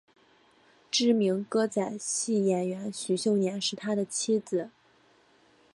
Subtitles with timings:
[0.89, 4.71] 知名歌仔戏演员许秀年是他的妻子。